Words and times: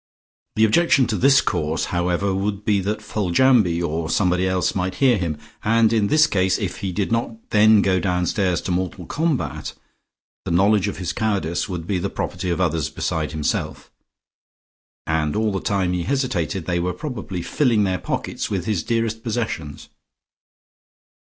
The 0.55 0.63
objection 0.65 1.05
to 1.05 1.15
this 1.15 1.41
course, 1.41 1.85
however, 1.93 2.33
would 2.33 2.65
be 2.65 2.79
that 2.81 3.03
Foljambe 3.03 3.83
or 3.83 4.09
somebody 4.09 4.47
else 4.47 4.73
might 4.73 4.95
hear 4.95 5.15
him, 5.15 5.37
and 5.63 5.93
in 5.93 6.07
this 6.07 6.25
case, 6.25 6.57
if 6.57 6.77
he 6.77 6.91
did 6.91 7.11
not 7.11 7.37
then 7.51 7.83
go 7.83 7.99
downstairs 7.99 8.61
to 8.61 8.71
mortal 8.71 9.05
combat, 9.05 9.75
the 10.43 10.49
knowledge 10.49 10.87
of 10.87 10.97
his 10.97 11.13
cowardice 11.13 11.69
would 11.69 11.85
be 11.85 11.99
the 11.99 12.09
property 12.09 12.49
of 12.49 12.59
others 12.59 12.89
beside 12.89 13.31
himself.... 13.31 13.91
And 15.05 15.35
all 15.35 15.51
the 15.51 15.59
time 15.61 15.93
he 15.93 16.01
hesitated, 16.01 16.65
they 16.65 16.79
were 16.79 16.93
probably 16.93 17.43
filling 17.43 17.83
their 17.83 17.99
pockets 17.99 18.49
with 18.49 18.65
his 18.65 18.81
dearest 18.81 19.21
possessions. 19.21 19.87